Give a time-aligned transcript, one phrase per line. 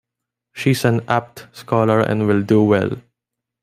[0.53, 2.99] She's an apt scholar and will do well.